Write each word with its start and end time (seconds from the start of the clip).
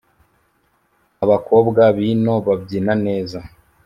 abakobwa 1.23 1.81
bi 1.95 2.07
no 2.23 2.35
babyina 2.45 2.93
neza”. 3.05 3.39